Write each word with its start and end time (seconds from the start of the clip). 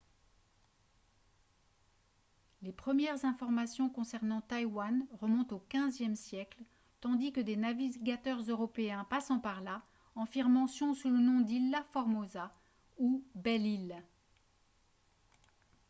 les 2.63 2.71
premières 2.71 3.23
informations 3.23 3.87
concernant 3.87 4.41
taïwan 4.41 5.05
remontent 5.19 5.57
au 5.57 5.63
xve 5.71 6.15
siècle 6.15 6.63
tandis 7.01 7.31
que 7.31 7.39
des 7.39 7.55
navigateurs 7.55 8.41
européens 8.49 9.03
passant 9.11 9.37
par 9.37 9.61
là 9.61 9.83
en 10.15 10.25
firent 10.25 10.49
mention 10.49 10.95
sous 10.95 11.09
le 11.11 11.19
nom 11.19 11.41
d’ilha 11.41 11.83
formosa 11.91 12.51
ou 12.97 13.23
«belle 13.35 13.67
île» 13.67 14.03